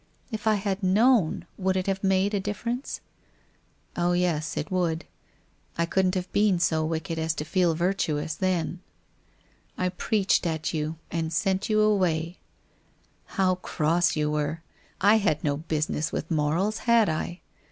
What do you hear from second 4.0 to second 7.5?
yes, it would. I couldn't have been so wicked as to